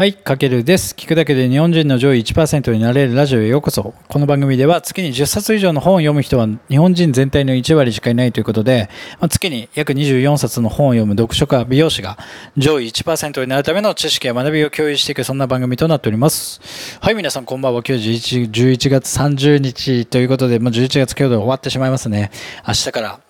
[0.00, 0.94] はい、かけるです。
[0.94, 3.92] 聞くだけで日本人の上位1%になれるラジオへようこそ。
[4.08, 12.16] この番組では月に10冊以上の本を読む人は日本人全体の1割しかいないということで、ま、月に約24冊の本を読む読書家、美容師が
[12.56, 16.62] 上位1%になるための知識や学びを共有していくそんな番組となっております。
[17.02, 17.82] はい、皆さんこんばんは。
[17.86, 22.30] 今日11 11月30日ということで、まあ、11月今日で終わってしまいますね。
[22.66, 23.20] 明日から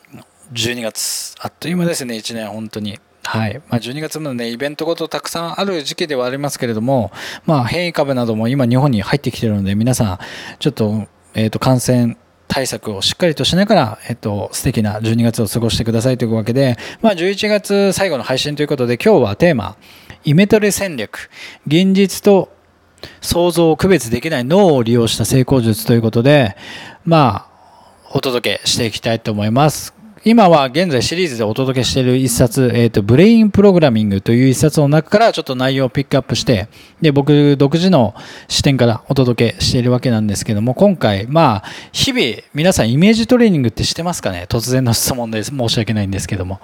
[0.53, 1.35] 12月。
[1.41, 3.01] あっという間ですね、1年本当に。
[3.31, 7.13] はいまあ、12月もね、イベントごとたくさんある時期ではありますけれども、
[7.47, 10.19] まあ、変異株なども今、日本に入ってきているので、皆さん、
[10.59, 12.17] ちょっと,、えー、と感染
[12.49, 19.77] 対策をしっかりとしながら、えっと、素敵な12月を過ごしてくださいというわけで、まあ、11月最後の配信ということで、今日はテーマ、
[20.25, 21.31] イメトレ戦略、
[21.69, 22.53] 現実と
[23.21, 26.57] 想像を区別できない脳を利用した成功術ということで、
[27.05, 27.51] まあ、
[28.13, 30.00] お届けしていきたいと思います。
[30.23, 36.69] 今は現在シリーズでお届けしている一冊、えっ、ー、と、ブレインプログラミングという一冊の中からちょっと内容をピックアップして、
[37.01, 38.15] で、僕独自の
[38.47, 44.45] 視点からお届けしているわけなんですけども、今回、まあ、日々皆さんイメージトレーニングってしてますかね？
[44.47, 45.57] 突然の質問です。
[45.57, 46.61] 申し訳ないんですけども。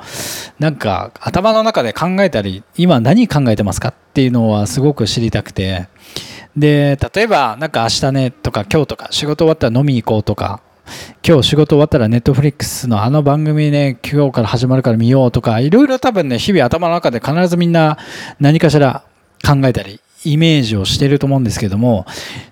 [0.59, 5.89] なんか、頭の中で考えたり、今何考えてますかっていうのはすごく知りたくて、
[6.59, 10.61] で、例えば、なんか明日ねとか今日とか仕事終わったら飲みに行こうとか、
[11.27, 17.99] 今日仕事終わったらネットフリックスのあの番組ね、今日から始まるから見ようとか、いろいろ多分ね、日々頭の中で必ずみんな
[18.41, 19.05] 何かしら
[19.45, 22.05] 考えたり、イメージをしていると思うんですけども、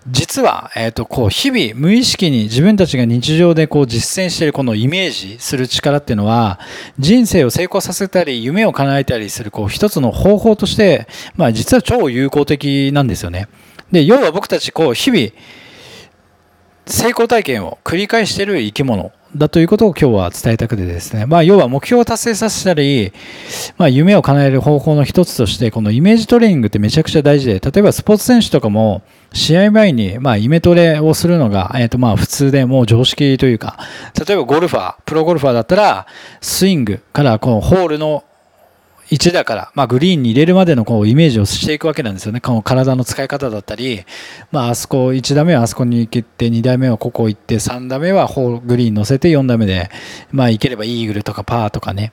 [0.08, 6.60] 実は、えっ、ー、と、こう、日々無意識に自分たちが日常でこう実践しているこのイメージする力っていうのは、
[6.98, 13.48] 人生を成功させたり、夢を叶えたりする、こう、一つの方法として、まあ実は超有効的なんですよね。
[13.90, 15.32] で、要は僕たち、こう、日々、
[16.86, 21.26] 成功体験を繰り返している生き物だということを今日は伝えたくてですね。
[21.26, 23.12] まあ、要は目標を達成させたり、
[23.78, 33.76] まあ、夢を叶える方法の一つとして、このイメージトレーニングってめちゃくちゃ大事で、例えばスポーツ選手とかも、試合前に、まあ、イメトレをするのが、えっ、ー、と、まあ、普通でもう常識というか、
[34.26, 36.06] 例えばゴルファー、プロゴルファーだったら、
[36.40, 38.22] スイングから、このホールの
[39.14, 42.40] 1だから、まあ、グリーンに入れるまでのこうイメージをしていくわけなんですよね。
[42.40, 44.04] この体の使い方だったり、
[44.50, 49.88] まあ、あそこ、1打目はあそこに行って、2打目はここ行って、3打目はホーグリーン乗せて、4打目で、
[50.32, 52.12] まあ、行ければイーグルとかパーとかね。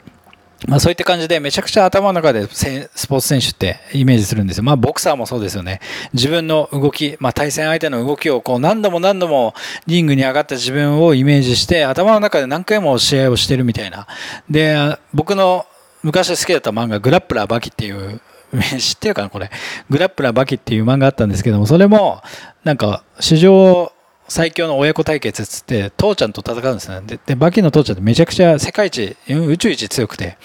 [0.67, 4.63] まあそういった感じでめちゃくちゃ頭の中でスポーツ選手ってイメージするんですよ。
[4.63, 5.79] まあボクサーもそうですよね。
[6.13, 9.55] 自分の動き、まあ対戦相手の動きをこう何度も何度も
[9.87, 14.05] リングに上がった自分をイメージして頭の中で何回も試合をしてるみたいな。
[14.51, 15.65] で、僕の
[16.03, 18.21] 昔好きだった漫画、グラップラーバキっていう、
[18.79, 19.49] 知ってるかなこれ。
[19.89, 22.21] グラップラーバキっていう漫画あったんですけども、それも、
[22.63, 23.91] なんか、史上
[24.27, 27.01] 最強の親子対決っつって、父ちゃんと戦うんですね。
[27.05, 30.37] で、でバキの父ちゃんってめちゃくちゃ世界一、宇宙一強くて。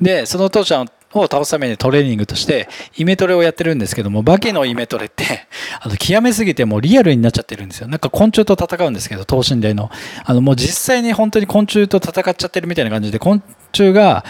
[0.00, 5.24] で、その父ちゃんを倒すためにトレーニングとして、イメトレをやってるんですけども、バキのイメトレって、
[5.80, 7.88] あの、極めすぎてもうリアルになっちゃってるんですよ。
[7.88, 9.90] なんか昆虫と戦うんですけど、等身大の。
[10.24, 13.42] あの、もう実際に本当に昆虫と戦っちゃってるみたいな感じで、昆
[13.72, 14.24] 虫が、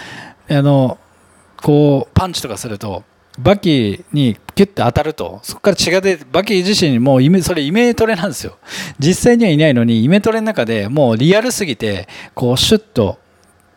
[0.49, 0.97] あの、
[1.61, 3.03] こう、パンチとかすると、
[3.39, 8.57] バキにキュッて当たると、そこから血が出て、バキ自身もイメ、それイメトレなんですよ。
[8.99, 13.17] 実際にはいないのに、イメトレの中でもうリアルすぎて、こう、シュッと、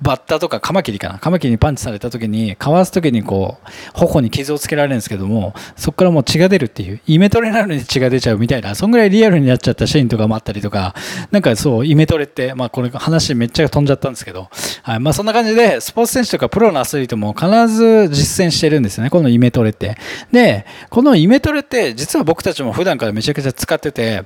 [0.00, 10.94] バッタとかカマキリかなカマキリにパンチされた時に、かわす時にこう、頬に傷をつけられるんですけども、そこからもう血が出るっていう、イメトレなのに血が出ちゃうみたいな、そんぐらいリアルになっちゃったシーンとかもあったりとか、
[11.30, 14.48] なんかそう、イメトレって、まあこれ話めっちゃ飛んじゃったんですけど、
[14.82, 19.96] はい、まあそんな感じで、スポーツ選手とかプロのアスリートも必ず実践してるんですよね、このイメトレって。
[20.30, 24.24] で、このイメトレって、実は僕たちも普段からめちゃくちゃ使ってて、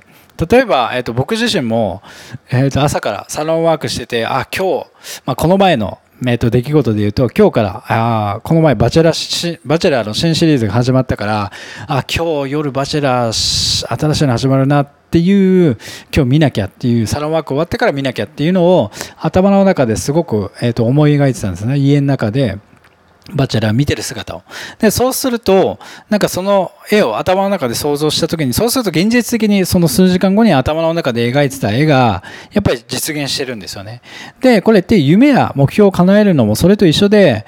[0.49, 2.01] 例えば、えっと、僕自身も、
[2.49, 4.87] えっと、朝からサロンワークしてて、あ、今日、
[5.25, 11.51] まあ、この前の、えっと、出来事で言うと、今日から、あこの前バチェラー、バチェラーの新シリーズが始まったから、
[11.87, 13.31] あ、今日夜バチェラー、
[13.95, 15.77] 新しいの始まるなっていう、
[16.11, 18.89] 今日見なきゃっていう、サロンワーク終わってから見なきゃっていうのを、
[19.19, 21.77] 頭の中ですごく、えっと、思い描いてたんですね。
[21.77, 22.57] 家の中で。
[23.29, 24.43] バチェラー見てる姿を。
[24.79, 34.01] で、そうすると、なんかその絵を頭の中で想像したときに、そうすると現実的にその数時間後に頭の中で描いてた絵が、やっぱり実現してるんですよね。
[34.41, 37.45] で、これって夢や目標を叶えるのもそれと一緒で、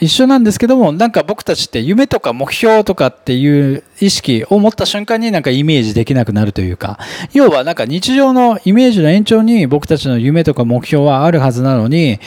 [0.00, 6.98] 一緒なんですけども、なんか僕たちって夢とか目標とかっていう意識を持った瞬間になんかイメージできなくなるというか、
[7.32, 12.18] 要はなんか日常のイメージの延長に僕たちの夢とか目標はあるはずなのに、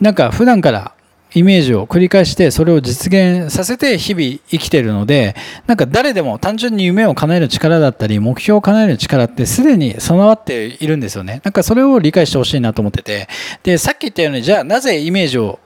[0.00, 0.92] なんか普段から
[1.34, 5.36] イメージを繰り返してそれを実現させて日々生きているので
[5.66, 11.40] なんか誰でも単純に夢を叶える力だったり目標を叶える力ってすでに備わっているんですよね。
[11.44, 13.28] なんかそれを理解してほしいなと思ってて。
[13.62, 15.58] でさっき言ったようにじゃあなぜイメージを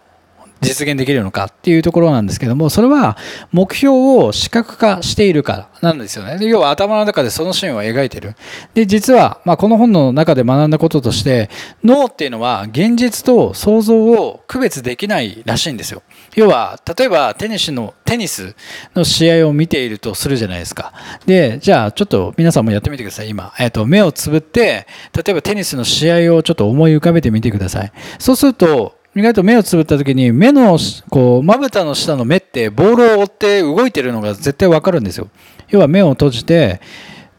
[0.62, 3.16] 実現できるのかっていうところなんですけども、それは
[3.50, 3.94] 目標
[4.24, 6.38] を視覚化しているからなんですよね。
[6.46, 8.36] 要は頭の中でそのシーンを描いてる。
[8.74, 11.50] で、実は、まあ、この本の中で学んだこととして、
[11.82, 16.02] 脳っていうのは現実と想像を区別できないらしいんですよ。
[16.36, 18.54] 要は、例えばテニスの、テニス
[18.94, 20.92] の試合を見ているとするじゃないですか。
[21.26, 23.52] で、じゃあちょっと皆さんもやってみてください、今。
[23.58, 27.92] えっ、と、目をつぶって、例えばテニスの試合をちょっと思い浮かべてみてください。
[28.18, 30.78] そうすると、意外と目をつぶった時に目の
[31.10, 35.28] こうまぶたの下の目ってボールを追って動いてるのが絶対わかるんですよ。
[35.68, 36.80] 要は目を閉じて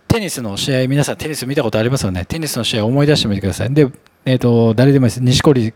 [0.08, 2.26] テニスの試合皆さんテニス見たことありますよね。
[2.26, 3.74] テニスの試合を思い出してみてください。
[3.74, 3.90] で、
[4.26, 5.22] えーと、誰でもいいです。
[5.22, 5.74] 錦織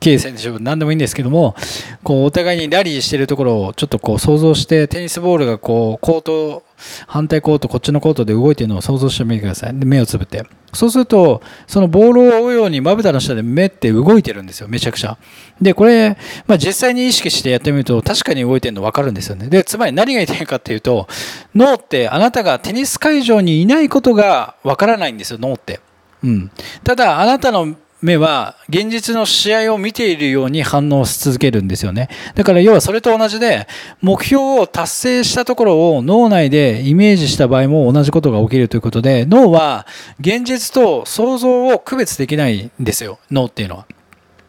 [0.00, 1.56] 圭選手何でもいいんですけども
[2.04, 6.62] こうお互いにラリーしてるところをちょっとこう想像してテニスボールがこうコート
[7.06, 15.16] 反対コートこっちのコートで動いてるのを想像してみてくださいで目をつぶってそうするとそのボールを追うようにまぶたの下で目って動いてるんですよめちゃくちゃ
[15.60, 21.08] でこれ、まあ、実際に意識してやってみると確かに動いてるの分かるんですよねでつまり何が言いたいかっていうと
[21.54, 25.80] 脳ってあなたがテニス会場にいないことが分からないんですよ脳って
[26.24, 26.50] うん、
[26.82, 27.76] ただあなたの
[28.06, 32.08] 目は現実の試合を見ているように反応し続けるんですよね。
[32.34, 33.66] だから要はそれと同じで、
[34.00, 39.86] 目標を達成したところを脳内でイメージした場合も同じことが起きるということで、脳は
[40.20, 43.86] 現実と想像を区別できないんですよ、脳っていうのは。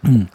[0.05, 0.29] うん。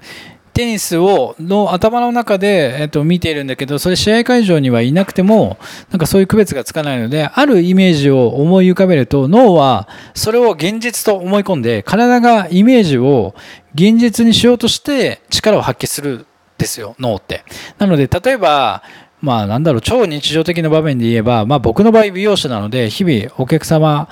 [0.55, 5.59] テニスをの頭の中で、えっと、見ているんだけど、それ試合会場にはいなくても、
[5.91, 13.35] なんかそういう区別がつかないので、あるイメージを思い浮かべると、脳はそれを現実と思い込んで、体がイメージを
[13.75, 16.27] 現実にしようとして力を発揮するん
[16.59, 17.45] ですよ、脳って。
[17.79, 18.83] なので、例えば、
[19.23, 24.09] まあなんだろう、超日常的な場面で言えば、まあ僕の場合美容師なので、日々お客様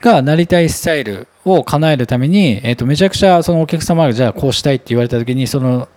[0.00, 5.88] がなりたいスタイルを叶えるために、え、ー、と、めちゃくちゃそのお客様がじゃあこうしたいって言われた時に、その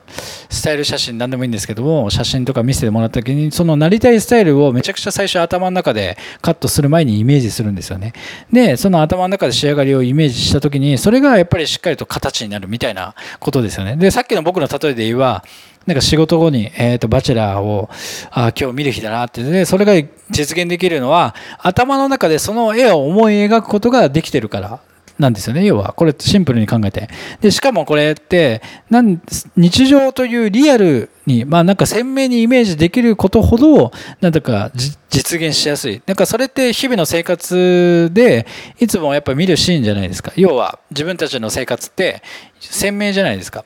[0.50, 8.14] スタイル写真何でもいいんですけども、写真とか見せてもらった時に、そのなりたいスタイルをめちゃくちゃ最初頭の中でカットする前にイメージするんですよね。
[8.52, 13.96] で、その頭の中で仕上がりをイメージした時に、それがやっぱりしっかりと形になるみたいなことですよね。
[13.98, 15.44] で、さっきの僕の例えで言えば、
[15.86, 17.90] なんか仕事後に、えっ、ー、と、バチェラーを、
[18.32, 19.94] あ今日見る日だなって、で、それが
[20.32, 24.80] 実現できるのは、頭の中でその絵を思い描くことができてるから
[25.18, 25.94] なんですよね、要は。
[25.94, 27.10] これシンプルに考えて。
[27.40, 29.22] で、しかもこれって、なん
[29.56, 34.72] 日常というリアルに、まあなんか鮮明にイメージできることほど、なんだか
[35.10, 36.02] 実現しやすい。
[36.06, 38.46] なんかそれって日々の生活で、
[38.80, 40.34] いつもやっぱ見るシーンじゃないですか。
[40.36, 42.22] 要は、自分たちの生活って
[42.60, 43.64] 鮮明じゃないですか。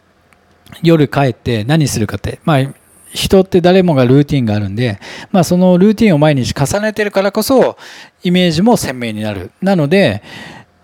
[0.83, 2.39] 夜帰って何するかって。
[2.43, 2.73] まあ
[3.11, 4.99] 人って誰もがルーティンがあるんで、
[5.31, 7.75] まあそのルーティンを毎日重ねてるからこそ、
[8.23, 9.51] イメージも鮮明になる。
[9.61, 10.21] なので、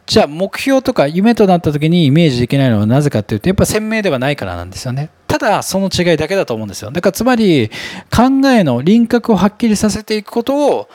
[0.05, 5.09] じゃあ目標とか夢となった時にイメージできないのはなぜかっていうと、やっぱ鮮明ではないからなんですよね。
[5.27, 6.91] ただ、その違いだけだと思うんですよ。
[6.91, 7.69] だからつまり、
[8.15, 10.89] 考えの輪郭をはっきりさせていくことを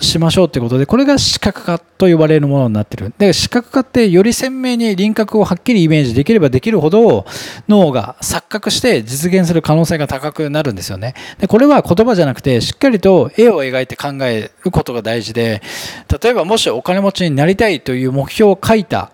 [0.00, 3.12] しましょうということで、これが視覚化と呼ばれるものになってる。
[3.18, 7.26] で、視覚化ってより鮮明に輪郭をはっきりイメージできればできるほど、
[7.68, 11.14] 脳が錯覚して実現する可能性が高くなるんですよね。
[11.38, 15.62] で、これは言葉じゃなくて、しっかりと絵を描いて考えることが大事で、
[16.22, 19.12] 例えばもしお金持ちになりたいという目標を書いた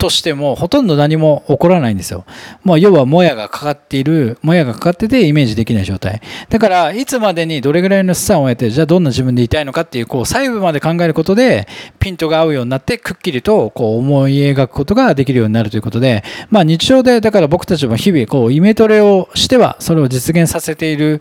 [0.00, 2.24] としても、ほとんど何も起こらないんですよ。
[2.64, 6.22] まあ、要は、もやがかかっている、もやがかかっててイメージできない状態。
[6.48, 21.20] だから、いつまでにどれぐらいの資産を得て、じゃあどんな自分でいたいのかっていう、こう、細部まで考えることで、ピントが合うようになって、くっきりと、こう、思い描くことができるようになるということで、まあ、日常で、だから僕たちも日々、こう、イメトレをしては、それを実現させている、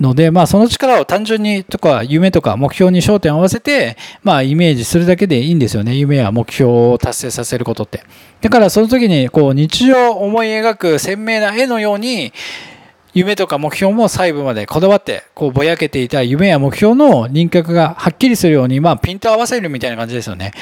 [0.00, 5.94] ので、まあ、その力を単純にとか夢とか目標に焦点を合わせて、まあ、イメージするだけでいいんですよね。
[5.94, 8.04] 夢や目標を達成させることって。
[8.40, 12.32] だからその時にこう日常を思い描く鮮明な絵のように
[13.14, 20.52] 夢とか目標も細部までこだわってこうぼやけていた夢や目標の輪郭がはっきりするように、まあ、ピント合わせるみたいな感じですよね。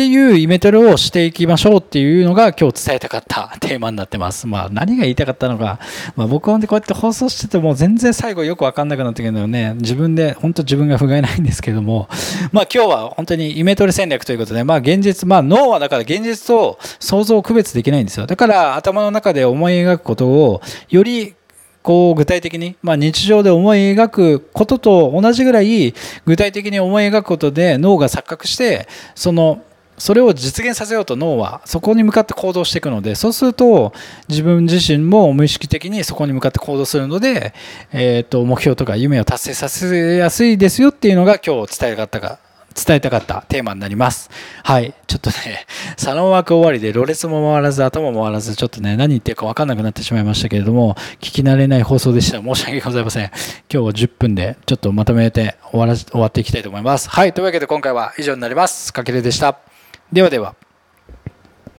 [0.00, 4.46] っていうイメトレをしていきましょうっていうのが今日伝えたかったテーマになってます。
[4.46, 5.78] まあ何が言いたかったのか、
[6.16, 12.08] まあ僕はこうやって放送してても全然最後よくわかんなくなってくるのね、自分で、本当自分が不甲斐ないんですけども、
[12.50, 18.24] まあ今日は本当にイメトレ戦略ということで、まあ現実、まあ脳はだから現実と想像を区別できないんですよ。
[18.24, 21.34] だから頭の中で思い描くことをより
[21.82, 29.62] こう具体的に、まあ、日常で思い描くことと同じぐらい具体的に思い描くことで脳が錯覚してその
[30.00, 33.92] それを実現させようと脳はそこに向かって行動していくのでそうすると
[34.28, 37.52] 自分自身も無意識的にそこに向かって行動するので、
[37.92, 42.38] えー、と目標とか夢を達成させやすいですよっていうのが今日伝え方が
[42.74, 44.30] 伝えたかったテーマになります。
[44.62, 44.94] はい。
[45.08, 45.66] ちょっとね、
[45.98, 52.40] サロンワーク終わりで、ろれつも回らず、頭も回らず、ちょっとね、何言ってるか分かんなくなってしまいましたけれども、聞き慣れない放送でした。
[52.40, 53.24] 申し訳ございません。
[53.24, 53.32] 今
[53.68, 57.10] 日は10分で、ちょっとまとめて終わら終わっていきたいと思います。
[57.10, 57.32] はい。
[57.32, 58.92] というわけで今回は以上になります。
[58.92, 59.69] かけるでした。
[60.12, 60.54] ではでは。